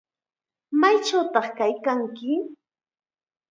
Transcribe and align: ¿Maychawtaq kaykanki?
¿Maychawtaq 0.79 1.47
kaykanki? 1.57 2.31